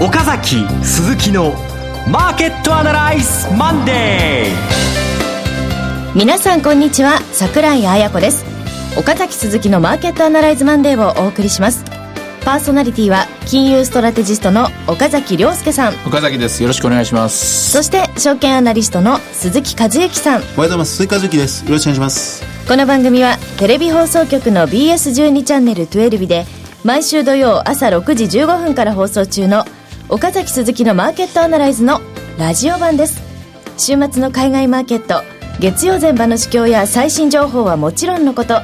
[0.00, 1.54] 岡崎鈴木の
[2.08, 6.16] マーケットアナライズマンデー。
[6.16, 8.44] 皆さんこんにちは桜井彩子です。
[8.96, 11.84] 岡崎鈴木のマーケットアナライズマンデーをお送りします。
[12.44, 15.94] パーソナリティは金融ストラテジストの岡崎亮介さん。
[16.06, 16.62] 岡崎です。
[16.62, 17.72] よろしくお願いします。
[17.72, 20.42] そして証券アナリストの鈴木和之さん。
[20.42, 20.94] おはようございます。
[20.94, 21.64] 鈴木和之です。
[21.64, 22.44] よろしくお願いします。
[22.68, 26.46] この番組はテレビ放送局の BS12 チャンネル12で
[26.84, 29.64] 毎週土曜朝6時15分から放送中の
[30.10, 32.00] 岡崎鈴木のマーケットアナライズの
[32.38, 33.20] ラジオ版です。
[33.76, 35.22] 週末の海外マーケット
[35.60, 38.62] 月曜前場の市況や最新情報はもちろんのこと。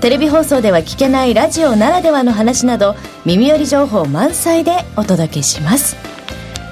[0.00, 2.94] テレビ放送では聞けないラジオならではの話など
[3.26, 5.96] 耳寄り情報満載でお届けします。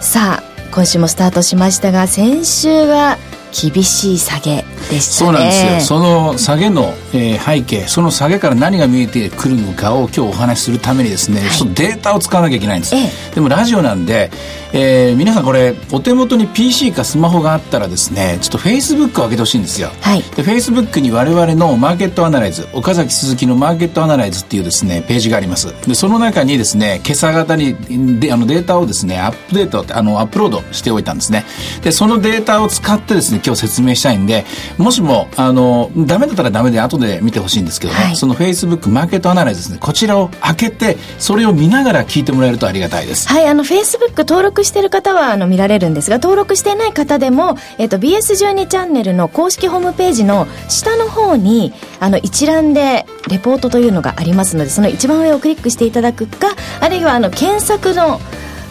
[0.01, 0.43] さあ
[0.75, 3.19] 今週もスタートしましたが先週は
[3.55, 5.31] 厳しい下げでしたね。
[5.31, 5.81] そうなんですよ。
[5.81, 12.99] その下げの、えー、背景その下げから何が見えてくるのかを今日お話しするためにですね、はい、データを使わなきゃいけないんです、え
[13.31, 14.31] え、でもラジオなんで、
[14.73, 25.75] えー、皆さんこれお手元に PC かスマホがあったらですねちょっと Facebook を開けてほしいんですよ、はい、で Facebook に我々のマーケットアナライズ岡崎鈴木のマーケットアナライズっていうですねページがあります。
[25.87, 31.45] でその中にですね今朝方にであのデータをですねアップデートあのアップロードしておいたんですね。
[31.83, 34.45] でそのデータを使ってですね今日説明したいんで
[34.79, 43.29] もしもあのダメだったらダメで後で見てほしいんですけどね、はい、その Facebook マーケットアナライズですねこちらを開けてそれを見ながら聞いてもらえるとありがたいです。
[43.29, 56.49] はいあの Facebook 登録してる方はあの見られるんですが登録してない方でも、えっと、BS12 チャンネルの公式ホームページの下の方にあの一覧でレポートというのがありますのでその一番上をクリックしていただくか
[56.81, 58.21] あるいはあの検索の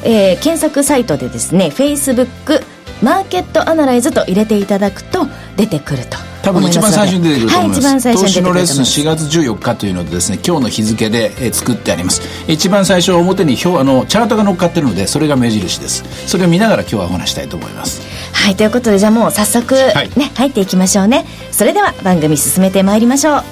[0.06, 2.62] えー、検索サイトでですね Facebook
[3.04, 12.22] マーケットアナライズと入れていただくと出てくると多分一番最初に出てくると思います、はい、一番最初にのレッスン4月14日というのでですね今日の日付で、え作ってあります。
[12.48, 16.04] 一番最初表に表あのチャートが乗っかってるのでそれが目印です。
[16.28, 18.02] それを見ながら今日はお話したいと思います。
[18.34, 21.26] はいということでじゃあもう早速、ね、はい、入っていきましょうね。
[21.52, 23.44] それでは番組進めてまいりましょう。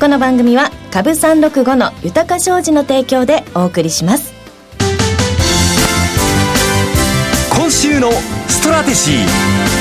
[0.00, 4.32] この番組は株365の豊か商事の提供でお送りします。
[7.50, 8.10] 今週の
[8.48, 9.77] ストラテシー。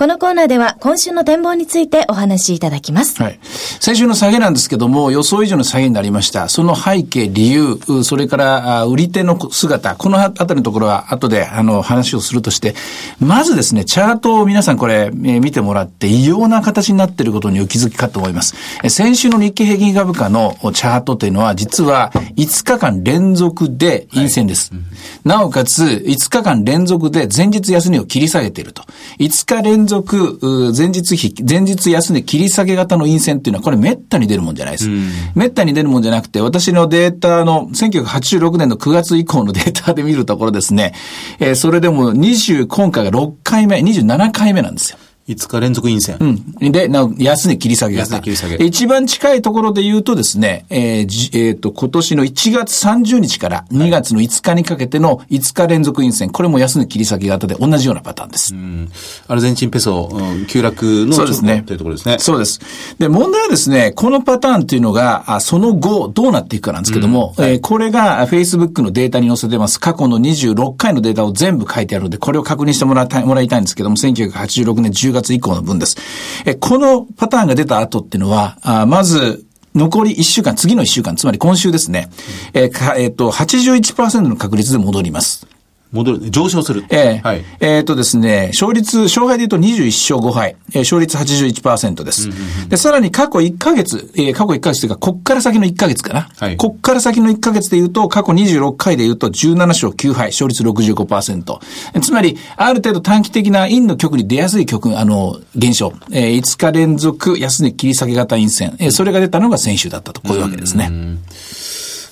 [0.00, 3.22] このコーナーでは今週の展望についてお話しいただきます。
[3.22, 3.38] はい。
[3.42, 6.48] 先週の下げなんですけども、予想以上の下げになりました。
[6.48, 12.74] その背景、理由、それから売り手の姿、このあたりのところは後であの話をするとして、
[13.18, 18.54] まずですね、チャートを皆さんこれ、えー、見てもらって異様な形になっていることにお気づきかと思います。
[18.82, 24.72] え先週の日経平均株価のチャートというのは実は5日間連続で陰線です。
[24.72, 24.82] はい、
[25.28, 28.84] なおかつ5日間連続で前日安値を切り下げていると。
[29.18, 34.88] 5日連続、前日比、前日安値切り下げ型の陰線っていうのは、これめったに出るもんじゃないです。
[35.34, 40.94] めったに出るもんじゃなくて、私のデータの1986年の9月以降のデータで見るところですね、
[41.38, 44.98] えー、それでも20、今回が6回目、27回目なんですよ。
[45.28, 46.16] 5日連続陰線。
[46.20, 46.72] うん。
[46.72, 48.56] で、な安値切り下げ安値切り下げ。
[48.64, 58.54] 一番近いところで言うとですね、えー、じえっ、ー、と、今年の1月30日から2月の5日にかけての5日連続陰線、これも安値切り下げ型で同じようなパターンです。
[58.54, 58.90] うん。
[59.28, 61.62] アルゼンチンペソ、うん、急落のそうですね。
[61.64, 62.18] というところですね。
[62.18, 62.60] そうです。
[62.98, 69.78] で、問題はですね、このパターンというのが、あその後、どうなっていくかなんですけども、うんはい、えー、これが Facebook のデータに載せてます。
[69.78, 75.96] 過去の26回のデータを全部書いてあるので、これを確認してもらいたいもらいたいんですけども、1986年10月以降の分です。
[76.44, 79.44] え、このパターンが出た後っていうのは、あまず、
[79.74, 82.10] 残り1週間、次の1週間、つまり今週ですね、
[82.54, 85.46] えー、え、ー、と、81%の確率で戻ります。
[85.92, 86.84] 戻る、上昇する。
[86.90, 87.44] ええー、はい。
[87.58, 92.28] えっ、ー、とですね、勝率、勝敗で言うと21勝5敗、えー、勝率81%です。
[92.28, 96.28] うんうんうん、で、さらに過去1ヶ月、えー、過去1ヶ月というか、こっから先の1ヶ月かな。
[96.36, 96.56] はい。
[96.56, 101.58] こっから先の1ヶ月で言うと、過去26回で言うと17勝9敗、勝率65%。
[102.00, 105.92] つまり、ある程度短期的な陰の局に出やすい局、あの、現象。
[106.12, 108.76] えー、5日連続安値切り下げ型陰線。
[108.78, 110.88] えー、それが出たのが先週だったと、こういうわけですね。
[110.88, 111.18] うん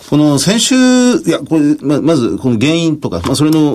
[0.08, 3.74] この先週、いや、これ、ま、まず、この原因とか、まあ、それの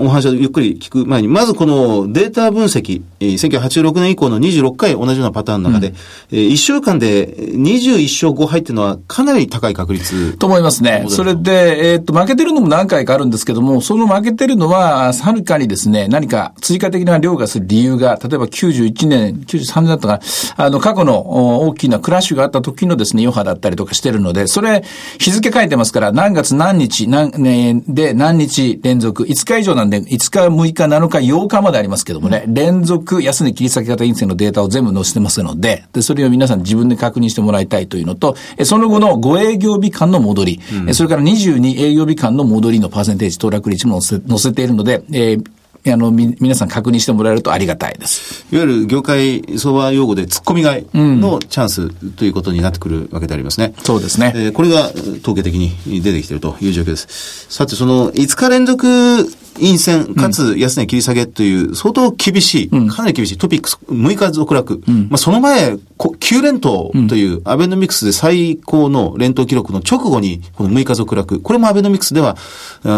[0.00, 10.38] お話をゆっくり聞く前に、まずこのデータ分析、えー、1986年以降の26回同じようなパターンの中で、うん、えー、1週間で21勝5敗っていうのはかなり高い確率。
[10.38, 11.04] と思いますね。
[11.10, 20.20] それで、えー、っと、負けてるのも何回かあるんですけども、その負けてるのは、はるかにですね、何か追加的な量がする理由が、例えば91年、93年だったか
[20.56, 24.82] な、あの、過去の大きなクラッシュがあった時のですね、余波だったりとかしてるので、それ、
[25.18, 45.44] 日付変ええてますから、何月何日、何、ね、で何日連続、5日以上なんで、5日、6日、7日、8日までありますけどもね、連続安値切り裂け型陰線のデータを全部載せてますので、で、それを皆さん自分で確認してもらいたいというのと、えその後の5営業日間の戻り、うん、それから22営業日間の戻りのパーセンテージ、騰落率も載せ載せているので、えー
[45.92, 48.46] あの、み、皆さん確認してもらえるとありがたいです。
[48.52, 53.74] いわゆる業界相場用語で突っ込み買いのチャンスということになってくるわけでありますね。
[53.76, 54.32] うん、そうですね。
[54.34, 54.90] えー、これが
[55.20, 57.46] 統計的に出てきているという状況です。
[57.48, 58.86] さて、その5日連続
[59.56, 64.82] 陰線、かつ安値切り下げという相当厳しい、かなり厳しいトピックス6日続落。
[64.86, 71.40] うん、まあその前、9連投というアベノミクスで最高の連投記録の直後にこの6日続落。
[71.40, 72.36] これもアベノミクスでは、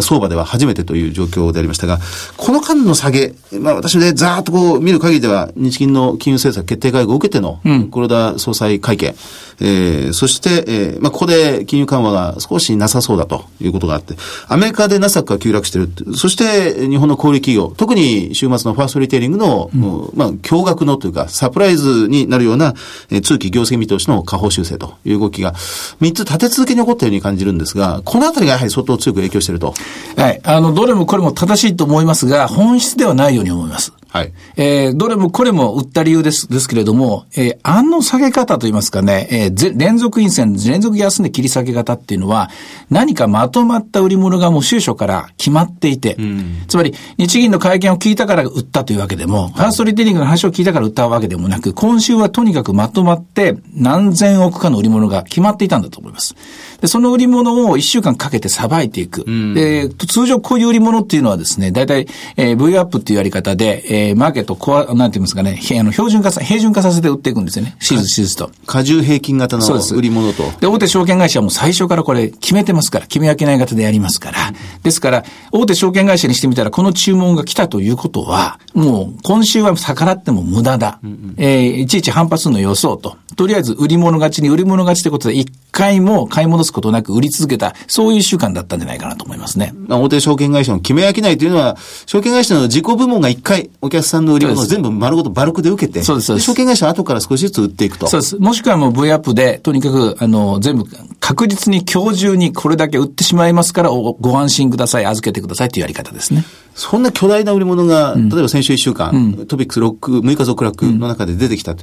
[0.03, 1.99] 相場では初めてという状況でありましたが、
[2.37, 7.61] この間の下げ、まあ私でざーっとこう見る限りでは日銀の金融政策決定会合を受けての
[7.91, 9.15] 黒田総裁会見、
[9.61, 14.15] えー、そして、えー、まあここで金融緩和が少しなさそうだということがあって、
[14.49, 16.17] アメリカでナスダックが急落している。
[16.17, 22.75] そして日本の小売企業、特に週末のファーストリテイリングの、うん、まあ、驚愕のというか、サプライズになるような、
[23.11, 29.75] え通期業績見通しの下方修正という動きが、3つ立て続けに起こったように感じるんですが、このあたりがやはり相当強く影響していると。
[30.17, 30.41] はい。
[30.45, 33.98] あの、どれもこれも正しいと思いますが、本本質ではないように思います。
[34.19, 34.33] はい。
[34.57, 42.51] えー、どれもこれも売った理由です、ですけれども、えー、あの下げ方といいますかね、えー、連続陰線、連続安値切り下げ方っていうのは、
[42.91, 56.35] 何かまとまった売り物がもう収書から決まっていて、うん、つまり、日銀の会見を聞いたから売ったというわけでも、ファーストリテイリングの話を聞いたから売ったわけでもなく、今週はとにかくまとまって何千億かの売り物が決まっていたんだと思います。
[56.81, 59.25] で、その売り物を一週間かけてさばいていく。
[59.27, 62.07] うん、で、通常こういう売り物っていうのはですね、大体、
[62.37, 67.77] えー、V アップっていうやり方で、えー、マーケットコア、なんて言いますかね、あの、標準化さ、平準化させて売っていくんですよね。
[67.81, 68.51] シーズシーズと。
[68.67, 70.45] 過重平均型の売り物と。
[70.61, 74.49] で大手証券会社も最初からこれ決めてますから、決め分けない型でやりますから。
[74.49, 80.99] うん、ですから、大手証券会社にしてみたら、この注文が来たということは、もう、今週は逆らっても無駄だ。
[81.03, 83.17] うんうん、えー、いちいち反発の予想と。
[83.37, 89.73] とりあえず売り物勝ちに売り物勝ちってことで、一回も買い戻すことなく売り続けた、そういう習慣だったんじゃないかなと思いますね。
[89.87, 91.77] まあ、大手証券会社の決め飽きないというのは、
[92.07, 96.39] 証券会社の自己部門が一回、お客さんの売り物を全部丸ごとバルクで受けて、そうです。
[96.41, 98.07] 証券会社は後から少しずつ売っていくと。
[98.07, 98.37] そうです。
[98.37, 100.85] もしくはもう V アップで、とにかく、あの、全部、
[101.21, 106.45] 確実に今日中にこれだけ売ってしまいますから、ご安心ください、預けてくださいというやり方ですね。
[106.79, 111.79] そんな巨大な売り物が、例えば先週1週間、うん、トピックス6、6日続落の中で出てきた、うん、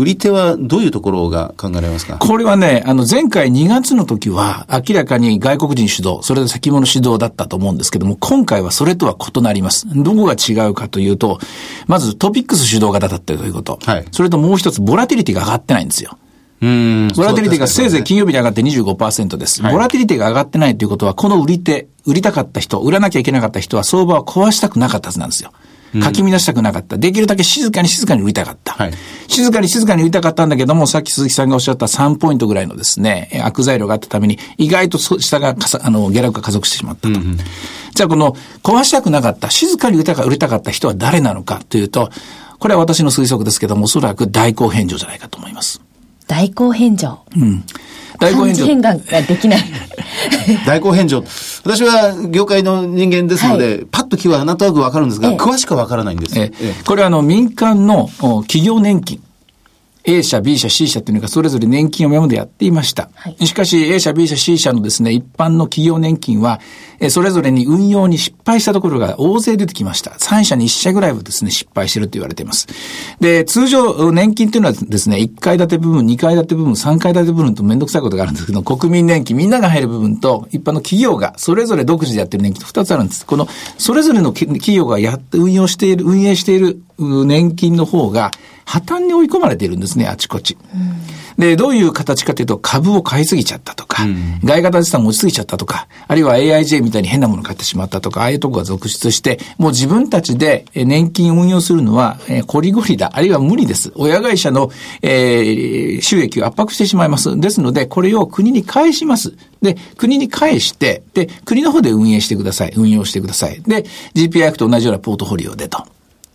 [0.00, 2.18] 売り手はどういうところが考えられますか？
[2.18, 9.86] これはね、あの前回2月の時は明らかに外国人主導、それで先物主導だったと思うんですけども、今回はそれとは異なります。
[9.88, 11.40] どこが違うかというと、
[11.88, 13.78] まずトピックス主導型だったということ？
[13.82, 16.16] はい、それともう一つ、ボラティリティが上がってないんですよ。
[16.60, 19.62] ボラティリティがせいぜい金曜日に上がって25%です。
[19.62, 25.52] はい、ボラティリティが上がってないということは、この売り手、売りたかった人、売らなきゃいけなかった人は相場を壊したくなかったはずなんですよ。
[26.02, 26.98] かき乱したくなかった。
[26.98, 28.74] できるだけ静かに静かに売りたかった。
[28.74, 28.92] はい、
[29.26, 37.08] 静かに静かに売りたかったんだけども、さっき鈴木さんがおっしゃった3ポイントぐらいのですね、悪材料があったために、意外と下があの、下落が加速してしまったと。
[37.08, 37.38] うんうん、
[37.94, 42.10] じゃあこの、壊したくなかった、静かに売りたか売りたかった人は誰なのかというと、
[42.58, 45.80] これは私の推測ですけども、おそらく代行返上じゃないかと思います。
[46.28, 47.18] 代行返上。
[47.36, 47.64] うん。
[48.20, 48.66] 代行返上。
[48.66, 49.60] 返還ができない。
[50.66, 51.24] 代行返上。
[51.64, 56.38] 私は業界の人間ですので、はい、パッと気はなんとなくわかるんですが、ええ、詳しくはわからないんです。
[56.38, 58.08] ええ、これはあの民間の
[58.46, 59.20] 企業年金。
[60.08, 63.10] A 社、B 社、C 社っていうのがそれぞれ年金を今までやっていました。
[63.14, 66.60] はい、しかし A 社、B 社、C 社のですね、一般の企業年金は、
[66.98, 70.12] えそれぞれに運用に失敗したところが大勢出てきました。
[70.12, 72.68] 3社に1社ぐらいはですね、失敗してると言われています。
[73.20, 83.26] で、通常、年金っていうのはですね、1階建て部分、2階建て部分、3階建て部分とめんどくさいことがあるんですけど、国民年金、みんなが入る部分と、一般の企業がそれぞれ独自でやってる年金と2つあるんです。
[83.26, 83.46] この、
[83.76, 88.30] それぞれの企業がやって運用している、運営している年金の方が、
[88.68, 90.58] 破綻に追い込まれているんですね、あちこち。
[91.38, 103.90] で、どういう形かというと、株を買いすぎちゃったとか、うん、外型資産持ちすぎちゃったとか、あるいは AIJ みたいに変なもの買ってしまったとか、ああいうとこが続出して、もう自分たちで年金運用するのは、えー、こりごりだ、あるいは無理です。
[103.94, 107.40] 親会社の、えー、収益を圧迫してしまいます。
[107.40, 109.32] ですので、これを国に返します。
[109.62, 112.72] で、国に返して、で、国の方で運営してください。
[112.76, 113.62] 運用してください。
[113.62, 115.86] で、GPIF と同じようなポートフォリオでと。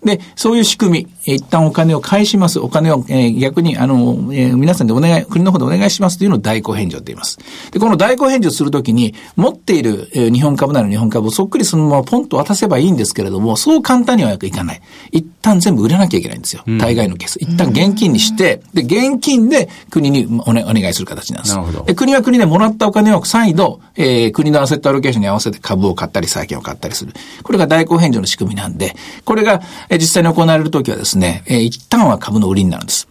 [0.06, 2.60] で、そういう仕組み、一旦お金を返します。
[2.60, 3.96] お金を、えー、逆に、あの、
[4.34, 7.40] えー、皆さんでお願い、国の方でお願いしますというのを代行返上と言います。
[7.72, 14.82] で、この代行返上するときに、持っている、えー、日本株なら日本株をそっくりそのままポンと渡せばいいんですけれども、そう簡単にはいかない。
[15.12, 16.64] 一旦全部売らなきゃいけないんですよ。
[16.80, 17.38] 大概のケース。
[17.40, 21.56] 一旦現金にして、で、現金で国にお,、ね、お願いする形なんです。
[21.56, 27.14] なるほどで、国は国でもらったお金を再度、えー、国のアセットアロケーションに合わせて株を買ったり債券を買ったりする。
[27.44, 28.96] これが代行返上の仕組みなんで、
[29.26, 33.08] これが、えー実際に行われるときはですね、えー一旦は株の売りになるんです。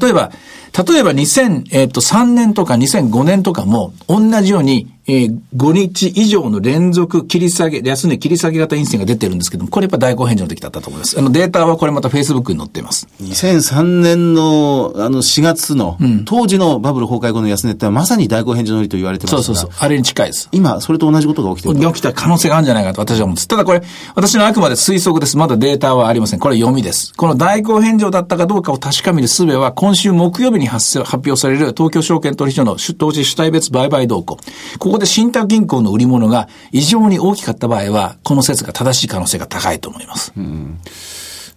[0.00, 0.32] 例えば、
[0.72, 11.18] 例えば2003年とか2005年とかも同じように、えー5日以上の連続切り下げ、安値切り下げ型陰線が出てるんですけども、これやっぱ代行返上の時だったと思います。
[11.18, 13.08] あのデータはこれまた Facebook に載っています。
[13.22, 19.80] 2003年の、あの、4月の、当時のバブル崩壊後の安値ってまさに大行返事の売りと言われてますがそうそうそう。
[19.80, 20.48] あれに近いです。
[20.52, 21.92] 今、それと同じことが起きていると。
[21.92, 23.48] 起きた可能性があるんじゃないかと私は思うんです。
[23.48, 23.82] ただこれ、
[24.14, 25.36] 私のあくまで推測です。
[25.38, 26.38] まだデータはありません。
[26.38, 27.14] これは読みです。
[27.16, 34.38] この代行返上だったかどうかを確かめる術は、今週木曜日に発発表される東京証券取引所の出投資主体別売買動向。
[34.78, 40.32] ここで信託銀行の売り物が異常に大きかった場合は、この説が正しい可能性が高いと思います。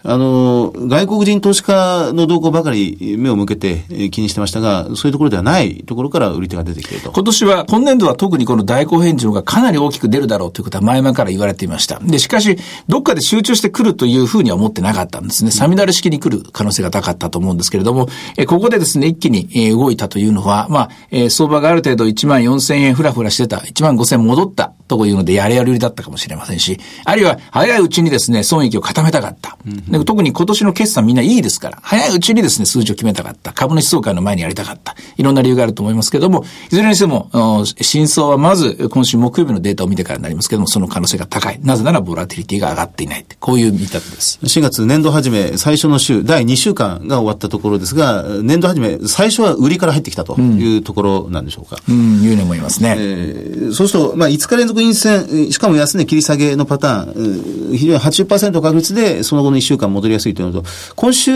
[0.03, 7.11] あの、外国人投資家の動向ばかり目を向けて気にしてましたが、そういうところではないところから売り手が出てきていると。
[7.11, 11.99] 今年は、今年度は特にこの代行返上がかなり大きく出るだろうということは前々から言われていました。
[11.99, 15.51] で、しかし、どっかで集中してくるというふうには思ってなかったんですね。
[15.51, 29.57] サミダル式に来る可能性が高かったと思うんですけれども、えここでですね、一気に動いたというのは、まあ、え相場がある程度1万4000円フラフラしてた、1万5000戻ったというので、やれやれ売りだったかもしれませんし、あるいは早いうちにですね、損益を固めたかった。
[29.87, 33.53] で特に今年の決算みんないいですから、早いうちにですね、数字を決めたかった。
[33.53, 34.97] 株主総会の前にやりたかった。
[35.15, 41.59] いろんな理由があると思いますけども、いずれにしても、うん真相はまず今週木曜日のデータを見てからになりますけども、その可能性が高い。
[41.63, 43.25] なぜならボラティリティが上がっていない。
[43.39, 44.39] こういう見立てです。
[44.43, 51.77] 4月年度始め、最初の週、第2週間が終わったところですが、年度始め、最初は売りから入ってきたというところなんでしょうか。
[51.87, 52.95] うん、いうに思いますね。
[52.97, 61.31] えーそうすると、まあ、5日連続陰線、えーしかも安値切り下げのパターン、うん非常に80%確率でその後の1週間戻りやすいというのと、今週、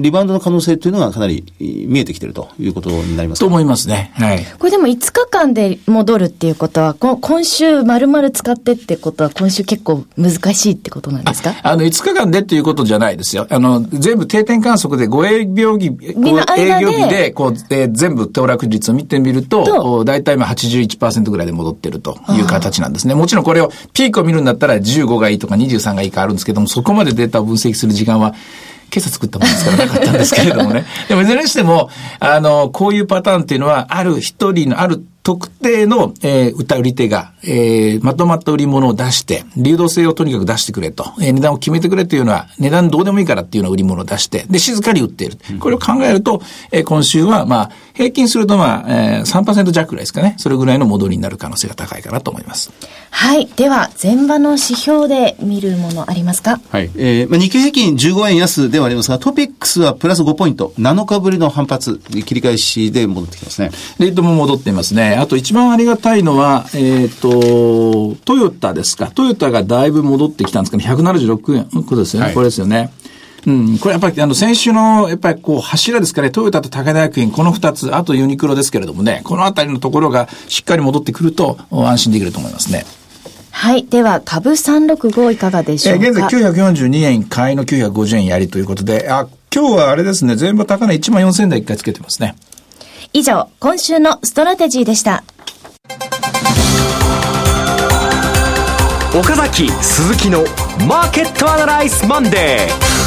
[0.00, 4.10] リバウンドの可能性というのがかなりえー見えてきているということになりますかと思いますね。
[4.14, 4.44] はい。
[4.58, 11.54] これでも5日間で戻るっていうことは、こ今週丸々使ってってことは、今週結構難しいってことなんですか？
[11.62, 13.46] あの、5日間でっていうことじゃないですよ。
[13.48, 23.14] あの、全部定点観測で5営業日、みんな5営業日で、こう、えー全部騰落率を見てみると、大体今81%ぐらいで戻ってるという形なんですね。
[23.14, 28.34] もちろんこれを、ピークを見るんだったら15がいいとか23がいいかあるんですけども、そこまでデータを分析する時間は、
[28.92, 30.86] 今朝作ったものですからなかったんですけれどもね。
[31.08, 45.36] でもいずれにしても、あの、こういうパターンっていうのは、ある一人の、ある特定の、えー、歌売り手が、えー、まとまった売り物を出して、流動性をとにかく出してくれと、えー値段を決めてくれというのは、値段どうでもいいからっていうような売り物を出して、で、静かに売っている。
[45.60, 46.40] これを考えると、
[46.72, 50.34] えー今週は、まあ、平均すると、まあ、えー、3%弱ぐらいですかね。
[50.38, 52.70] それぐらいの戻りになる可能性が高いかなと思います。
[53.10, 53.46] はい。
[53.56, 56.60] では、前場の指標で見るものありますか？
[56.70, 56.90] はい。
[56.96, 63.70] えーまあ、日経平均15円安ではありますが、トピックスはプラス5ポイント、7日ぶりの反発、切り返しで戻ってきますね。
[63.98, 65.07] レートも戻っていますね。
[65.16, 69.06] あと一番ありがたいのは、えっ、と、トヨタですか。
[69.06, 70.84] トヨタがだいぶ戻ってきたんですかね。
[70.84, 71.68] 176円。
[71.72, 72.26] うんこれですよね。
[72.26, 72.92] はいこれですよね。
[73.46, 82.84] うん、これやっぱり、あの、先週の、やっぱりこう、柱ですかね、トヨタと武田薬品、この二つ、あとユニクロですけれどもね、このあたりのところがしっかり戻ってくると、お安心できると思いますね。
[83.50, 83.84] はい。
[83.86, 86.04] では、株365いかがでしょうか？
[86.04, 92.36] えー現在942円、買いの950円やりということで、あ、今日はあれですね、全部高値1万4000台一回つけてますね。
[93.12, 95.24] 以上、今週のストラテジーでした。
[99.18, 100.44] 岡崎鈴木の
[100.86, 102.98] マーケットアナライズマンデー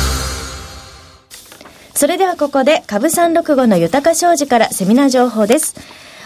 [1.95, 5.75] それではここで株365の豊商事からセミナー情報です。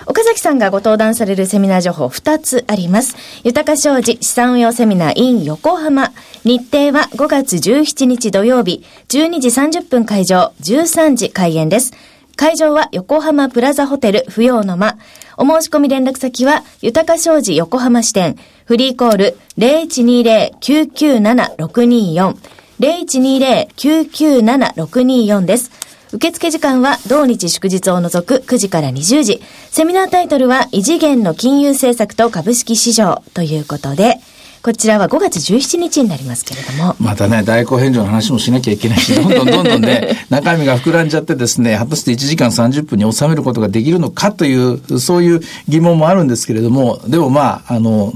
[0.07, 3.17] 岡崎さんがご登壇されるセミナー情報2つあります。
[3.43, 6.13] 豊か商事資産運用セミナー in 横浜。
[6.45, 11.93] 日程は5月17日土曜日、12時30分会場、13時開演です。
[12.35, 14.97] 会場は横浜プラザホテル不要の間。
[15.37, 22.35] お申し込み連絡先は、豊か商事横浜支店、フリーコール0120-997-624。
[22.79, 25.71] 0120-997-624です。
[26.11, 29.41] 受付時間は同日祝日を除く9時から20時。
[29.69, 34.19] セミナータイトルは異次元の金融政策と株式市場ということで、
[34.65, 36.95] こちらは5月17日になりますけれども。
[36.99, 48.11] またね、代行返上の話もしなきゃいけないし、どんどんどんどんね、 中身が膨らんじゃってですね、果たして1時間30分に収めることができるのかという、そういう疑問もあるんですけれども、でもまあ、あの、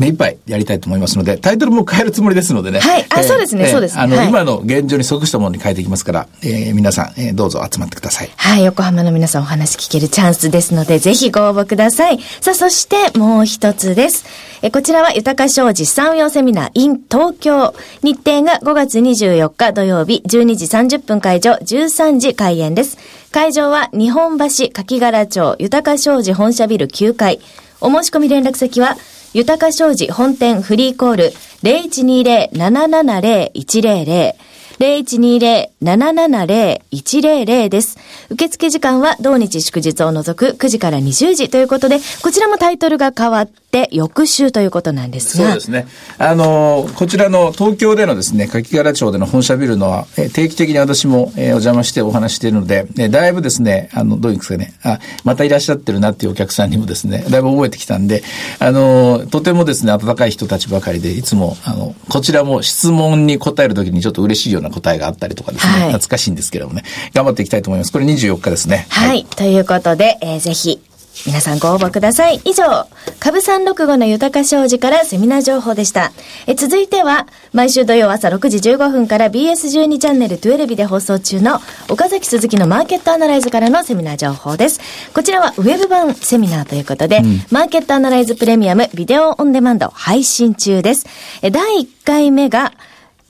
[0.00, 2.80] 目いっぱいやりたいと思いますので、タイトルも変えるつもりですのでね。
[2.80, 8.30] はいあそうですねそうですあの、はい今の現状に即したものに変えていきますから、えー皆さん、えーどうぞ集まってください。
[8.36, 12.18] はい、横浜の皆さんお話聞けるチャンスですので、ぜひご応募ください。
[12.40, 14.24] さあ、そしてもう一つです。
[14.62, 17.74] えこちらは豊か商事産業セミナー in 東京。
[18.02, 20.66] 日程が5月24日土曜日12時
[20.96, 22.98] 30分会場、13時開演です。
[23.32, 27.40] 会場は日本橋柿柄町豊か商事本社ビル9階。
[27.80, 28.96] お申し込み連絡先は、
[29.32, 31.32] 豊か商事本店フリーコール
[31.62, 34.34] 0120-770-100
[34.80, 37.98] 0120-770-100です。
[38.30, 45.44] 受付時間は同日祝日を除く9時から20時ということで、こちらもタイトルが変わって翌週ということなんですが。
[45.44, 45.86] そうですね。
[46.16, 58.22] あの、こちらの東京でのですね、柿柄町での本社ビルのは、え定期的に私も、えお邪魔してお話しているので、えだいぶですね、あの、どういうんですかね、あ、またいらっしゃってるなっていうお客さんにもですね、だいぶ覚えてきたんで、
[58.58, 66.84] あの、とてもですね、温かい人たちばかりで、いつも、あの、こちらも質問に答えるときにちょっと嬉しいような答えがあったりとかですね、はい懐かしいんですけどもね、
[67.14, 67.92] 頑張っていきたいと思います。
[67.92, 68.86] これ24日ですね。
[68.90, 69.24] はい。
[69.24, 70.80] ということで、えーぜひ、
[71.26, 72.40] 皆さんご応募ください。
[72.44, 72.86] 以上、
[73.18, 76.12] 株365の豊か商事からセミナー情報でした。
[76.46, 84.80] えー続いては、毎週土曜朝6時15分から BS12 チャンネル12で放送中の岡崎鈴木のマーケットアナライズからのセミナー情報です。
[85.12, 91.06] こちらはウェブ版セミナーということで、マーケットアナライズプレミアムビデオオンデマンド配信中です。
[91.42, 92.72] えー第1回目が、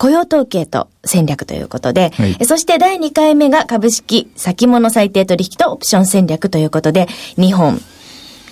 [0.00, 2.36] 雇用統計と戦略ということで、はい。
[2.40, 7.78] えそして第2回目が株式先物最低取引とオプション戦略ということで、日本、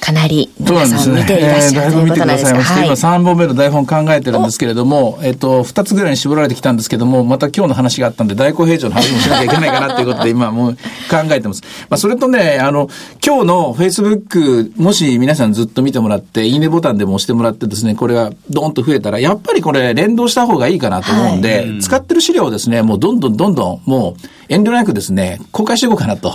[0.00, 2.54] かなり皆さん見ていらっしゃるということなんですが、えーだいぶ見てください。
[2.54, 2.86] まして、はい。
[2.86, 10.78] 今3本目の台本考えてるんですけれども、えっと、2つぐらいに絞られてきたんですけども、また今日の話があったんで、大公平常の話もしなきゃいけないかなということで、今もう考
[11.30, 11.62] えてます。
[11.88, 12.88] まあ、それとね、あの、
[13.24, 26.30] 今日の Facebook、もし皆さんずっと見てもらって、いいねボタンでも押してもらってですね、これがドーンと増えたら、やっぱりこれ連動した方がいいかなと思うんで、使ってる資料をですね、もうどんどんどんどん、もう遠慮なくですね、公開していこうかなと。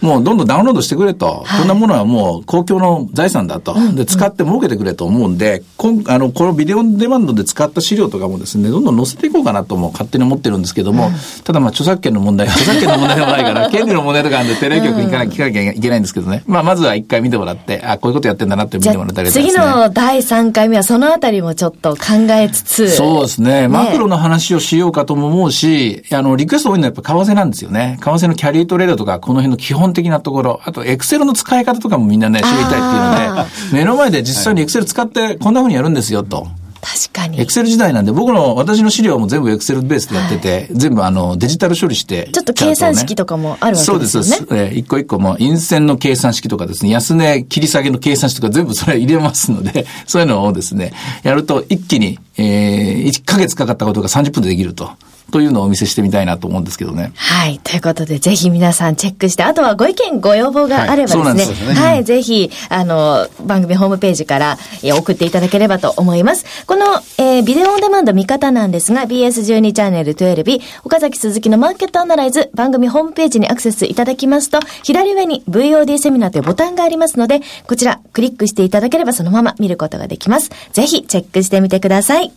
[0.00, 1.44] もうどんどんダウンロードしてくれと。
[1.58, 3.74] こんなものはもう公共の財産だと。
[3.94, 11.10] で、使って儲けてくれと思うんで、こんあの、このビデオデマンドで使った資料とかもですね、どんどん載せていこうかなとも勝手に思ってるんですけども、
[11.44, 16.42] ただまあ著作権の問題、著作権の問題でもないから、 権利の問題とかあるんでテレビ局に行かなきゃいけないんですけどね。
[16.46, 19.64] まあまずは一回見てもらって、あ、こういうことやってんだなって見てもらったりとかです次ね。
[19.64, 22.90] の第3回目はそのあたりもちょっと考えつつ。
[22.90, 23.68] そうですね。
[23.68, 27.98] マクロの話をしようかとも思うし、あの、リクエスト多いのはやっぱ為替なんですよね。
[28.00, 30.60] 為替のキャリートレードとか、この辺の基本的なところ。
[30.64, 36.46] あと、エクセルの使い方とかもみんなね、知りたいっていうので、目の前で実際にエクセル使ってこんな風にやるんですよ、と。
[36.84, 37.40] 確かに。
[37.40, 44.06] エクセル時代なんで、僕の、私の資料も全部エクセルベースでやってて、全部あの、デジタル処理して、ちょっと計算式とかもあるわけですよね。
[44.06, 44.46] そうです。
[44.50, 54.90] えー一個一個もう、陰線の計算式とかですね、安値切り下げの計算式とか全部それ入れますので、 そういうのをですね、やると一気に、えー、1ヶ月かかったことが30分でできると。
[55.30, 57.12] というのをお見せしてみたいなと思うんですけどね。
[57.16, 57.58] はい。
[57.62, 61.54] ということで、ぜひ皆さんチェックして、あとはご意見、ご要望があればはいですね。
[61.56, 62.04] そうなんですはい。
[62.04, 66.44] ぜひ、あの、番組ホームページから、えー送っていただければと思います。
[66.66, 66.84] この、
[67.18, 80.50] えービデオオンデマンド見方なんですが、BS12 チャンネル12日、岡崎鈴木のマーケットアナライズ、番組ホームページにアクセスいただきますと、左上に VOD セミナーというボタンがありますので、こちら、クリックしていただければそのまま見ることができます。
[80.72, 82.32] ぜひ、チェックしてみてください。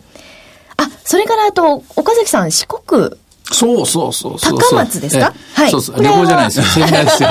[0.77, 3.11] あ、それからあと、岡崎さん、四国、
[3.51, 4.69] そうそうそうそうそう。
[4.71, 5.33] 高松ですか？
[5.53, 6.03] はいええそうそう。
[6.03, 6.65] 旅行じゃないですよ。
[6.65, 7.29] セミナーですよ。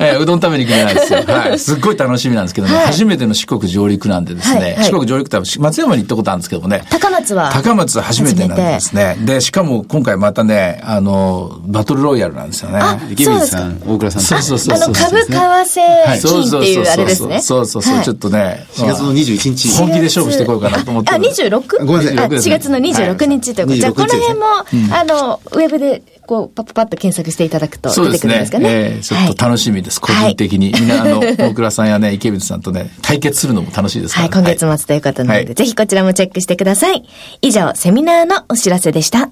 [0.00, 1.22] ええうどん食べに行くじゃないですよ。
[1.26, 1.58] はい。
[1.58, 2.74] すっごい楽しみなんですけどね。
[2.76, 4.60] はい初めての四国上陸なんでですね。
[4.60, 6.84] はいはい四国上陸って松山に行ったことあるんですけどもね。
[6.90, 7.50] 高松は？
[7.52, 9.16] 高松は初めてなんですね。
[9.24, 12.78] で、しかも今回またね、あの、バトルロイヤルなんですよね。
[12.80, 14.22] あ池水さん、大倉さん。
[14.22, 14.84] そうそうそうそう。
[14.84, 17.40] あの、株、為替金っていうあれですね。
[17.40, 17.94] そうそうそう。
[17.96, 18.66] はいちょっとね。
[18.74, 19.68] 4月の21日。
[19.76, 21.24] 本気で勝負していこうかなと思ってあ、る。
[21.24, 21.84] 26?
[21.84, 23.80] ごめんなさいあ、26です4月の26日ということで。
[23.80, 28.68] じゃあ、26この辺も、うんあの、ウェブで、こう、パッパパッと検索していただくと出てそうですねくるんですかね。
[28.68, 30.00] ええちょっと楽しみです。
[30.00, 30.72] 個人的に。
[30.72, 34.36] みんな、あの、 大倉さんやね、池水さんとね、対決するのも楽しいですかはい、ら。
[34.36, 37.04] 今月末ということなので、はいぜひこちらもチェックしてください。
[37.42, 39.30] 以上、セミナーのお知らせでした。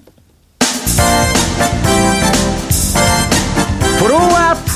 [3.99, 4.76] フォローアップ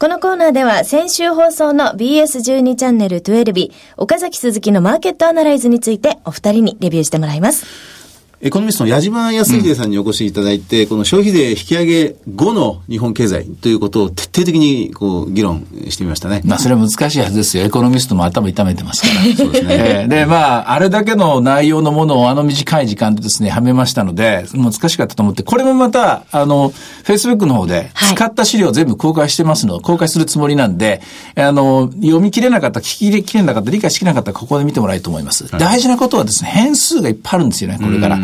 [0.00, 7.99] このコーナーでは先週放送の BS12 チャンネル12日、岡崎鈴木のマーケットアナライズについてお二人にレビューしてもらいます。
[8.42, 16.40] エコノミストの矢島康秀さんにお越しいただいて、この消費税引き上げ後の日本経済ということを徹底的にこう議論してみましたね。
[16.46, 17.64] まあ、それは難しいはずですよ。
[17.64, 19.36] エコノミストも頭痛めてますから。
[19.36, 26.72] そうですねえーで、まあ、あれだけの内容のものをあの短い時間でですね、はめましたので、難しかったと思って、これもまた、あの、
[27.04, 31.00] Facebook の方で、はい使った資料を全部公開してますので、公開するつもりなんで、
[31.36, 35.46] あの、読み切れなかった、聞ききれなかった、理解しきれなかったら、ここで見てもらえると思います。
[35.58, 38.18] 大事なことはですね、変数がいっぱいあるんですよね、これから。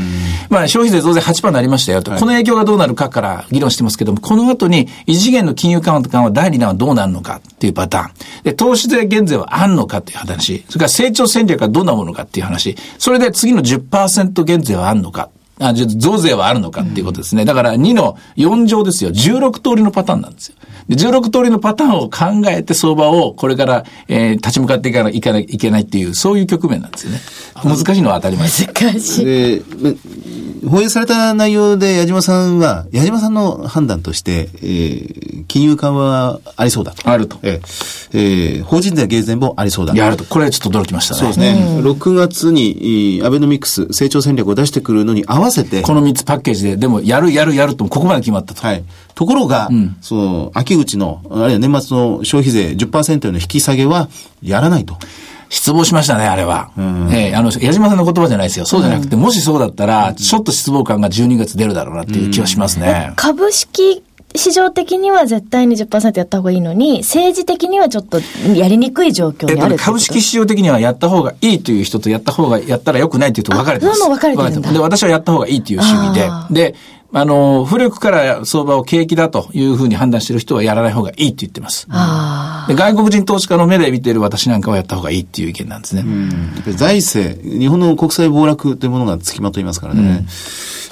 [0.48, 8.10] まあ、消費税増税8%になりましたよと、この影響がどうなるかから議論してますけども、この後に異次元の金融緩和は第2弾はどうなるのかっていうパターン。
[8.44, 10.64] で、投資税減税はあんのかっていう話。
[10.68, 12.76] それから成長戦略はどんなものかっていう話。
[12.98, 15.30] それで次の10%減税はあんのか。
[15.58, 17.44] あ、じゃあ増税はあるのかっていうことですね。
[17.44, 19.10] だから2の4乗ですよ。
[19.10, 20.56] 16通りのパターンなんですよ。
[20.88, 27.20] で、16通りのパターンを考えて相場をこれから、えー立ち向かっていかないいかないいけないっていう、そういう局面なんですよね。
[27.64, 28.66] 難しいのは当たり前です。
[28.66, 29.62] 難しい。
[30.68, 37.08] 放映された内容で矢島さんは、矢島さんの判断として、えー金融緩和はありそうだと。
[37.08, 39.94] あるとえーえー法人税減税もありそうだ。
[39.94, 40.24] やると。
[40.24, 41.20] これちょっと驚きましたね。
[41.20, 41.78] そうですね。
[41.82, 48.62] 6月に、えーアベノミクス成長戦略を出してくるのに合わせて、この3つパッケージで、でも、やる、やる、やると、ここまで決まったと。
[48.62, 48.84] はい。
[49.14, 54.08] ところが、その、秋口の、あるいは年末の消費税10%への引き下げは、
[54.42, 54.96] やらないと。
[55.48, 56.70] 失望しましたね、あれは。
[57.12, 58.66] ええあの、矢島さんの言葉じゃないですよ。
[58.66, 63.12] そうじゃなくて、もしそうだったら、ちょっと失望感が12月出るだろうなっていう気はしますね。
[63.16, 64.02] 株式
[64.37, 68.20] 市場的には絶対に10%やった方がいいのに、政治的にはちょっと
[68.54, 69.85] やりにくい状況にあるってこと。
[69.85, 74.00] 株式市場的にはやった方がいいという人とやった方が、やったら良くないという人分かれてます。
[74.02, 74.72] う分かれてるんだ。
[74.72, 76.30] で、私はやった方がいいという主義で。
[76.50, 76.74] で、
[77.12, 81.86] あの、古くから相場を景気だというふうに判断している人はやらない方がいいって言ってます。
[81.90, 86.04] あで外国人投資家の目で見ている私なんかはやった方がいいっていう意見なんですね。
[86.72, 90.26] 財政、日本の国際暴落というものがつきまといますからね。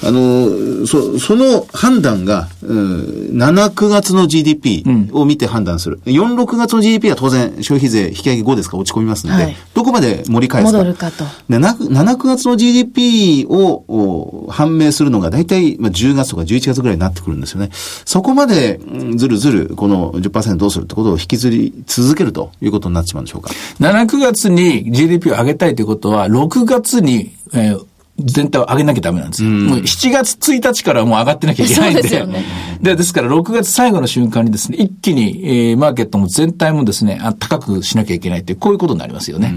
[0.03, 6.00] あの、そ、その判断が、うん、7、9月の GDP を見て判断する。
[6.05, 10.79] 4、6月の GDP は当然消費税引き上げ後ですから落ち込みますので、はいどこまで盛り返すか。
[10.79, 17.70] 戻るかとで、な7、9月の GDP をお判明するのが大体、まあ、10月とか11月ぐらいになってくるんですよね。
[17.72, 23.50] そこまで、うんずるずる、この10%どうするってことを引きずり続けるということになってしまうんでしょうか。
[23.81, 27.85] 7、9月に GDP を上げたいということは、6月に、えー
[28.18, 29.50] 全体を上げなきゃダメなんですよ。
[29.50, 32.03] もう7月1日からもう上がってなきゃいけないんで。
[32.03, 32.44] ですよね
[32.81, 39.53] でですから6月最後の瞬間にですね、一気に、えーマーケットも全体もですね、あ高くしなきゃいけないってこういうことになりますよね。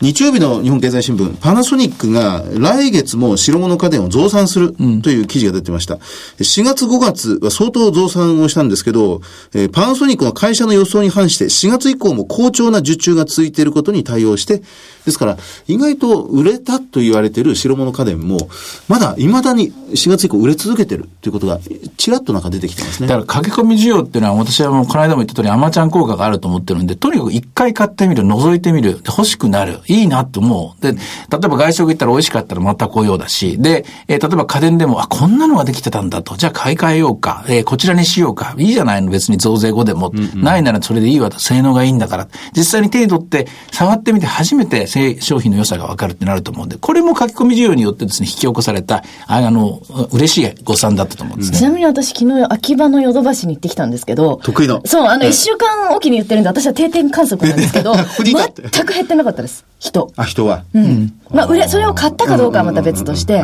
[0.00, 5.96] 日曜日の日本経済新聞、パナソニックが来月も白物家電を増産するという記事が出てました。
[6.38, 9.20] 4月5月は相当増産をしたんですけど、
[9.52, 14.62] えーパナソニックの会社の予想に反して4月以降も好調な受注が続いていることに対応して、
[15.04, 18.48] ですから意外と売れたと言われている白物家電も、
[18.88, 21.58] まだ未だに4月以降売れ続けてるということが
[21.96, 23.08] ちらっとなんか出てきてますね。
[23.08, 30.82] だから駆け込み需要っていうのは私はもうこの間も言った通りアマちゃん効果があると思ってるんで、とにかく一回買ってみる、覗いてみる、で欲しくなる、いいなって思う。
[30.82, 39.10] で、例えば外食行ったら美味しかったらまた来ようだし、で、えー例えば家電でも、あ、こんなのができてたんだと、じゃあ買い替えようか、えーこちらにしようか、いいじゃないの。
[39.10, 42.28] 別に増税後でも、ないならそれでいいわと、性能がいいんだから。
[42.56, 49.80] 実際に手に取って触ってみて初めて製商品の良さがわかるってなると思うんで、これも書き込み需要によってですね、引き起こされた、ああの、
[50.12, 51.58] 嬉しい誤算だったと思うんですね。
[51.58, 54.36] ちなみに私昨日秋葉のヨドバシに行ってきたんですけど。
[54.42, 59.64] 得意のそう、あの、一週間おきに言ってるんで、私は定点観測なんですけど、 全く減ってなかったです。
[59.78, 60.12] 人。
[60.16, 60.64] あ、人は。
[60.74, 61.14] うん。
[61.30, 63.42] まあ、売れ、それを買ったかどうかはまた別として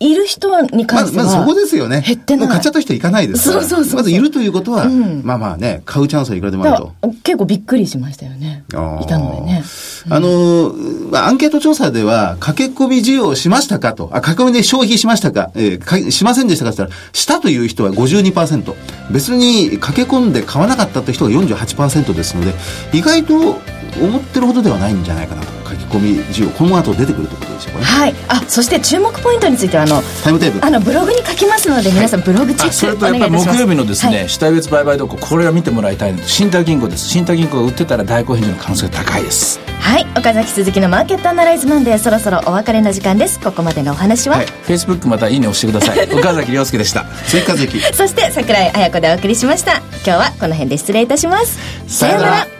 [0.00, 1.24] い、いる人にまず、関しては。
[1.24, 2.02] まずそこですよね。
[2.04, 2.46] 減ってない。
[2.46, 3.50] もう買っちゃった人行かないです。
[3.50, 4.88] そうそうそうまずいるということは、
[5.22, 8.64] まあまあね、買うチャンスはいくらでもあるだと結構びっくりしましたよね。
[8.68, 8.72] い
[9.06, 9.62] たのでね。
[10.08, 18.74] あのー、まあアンケート調査では、駆け込み需要しましたかと、あ、駆け込みで消費しましたか、えーかしませんでしたかって言ったら、したという人は52%。
[19.10, 22.54] 別に駆け込んで買わなかったという人が48%ですので、
[22.92, 23.60] 意外と
[23.98, 25.60] 思ってるほどではないんじゃないかなと。
[25.70, 27.84] 駆け込み需要、この後出てくるということでしょうかね。
[27.84, 28.14] はい。
[28.28, 30.66] あ、そして注目ポイントについては、あの、タイムテーブル。
[30.66, 33.44] あの、ブログに書きますので、皆さんブログチェあそれックおとやっぱり。
[33.44, 40.06] 木曜日のですね、はい主体別売買動向これは見てもらいたいので新田銀行です新田銀行が売ってたら大好返事の可能性が高いですはい。
[40.16, 43.40] 岡崎鈴木のマーケットアナライズマンデー、そろそろお別れの時間です。
[43.40, 49.78] ここまでのお話は、はい Facebook またいいね押してください 岡崎亮介でした追加税そして桜井彩子でお送りしました。
[49.78, 51.58] 今日はこの辺で失礼いたします。
[51.88, 52.59] さようなら